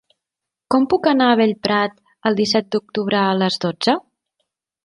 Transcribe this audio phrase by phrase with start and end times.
[0.75, 2.01] Com puc anar a Bellprat
[2.31, 3.99] el disset d'octubre a les dotze?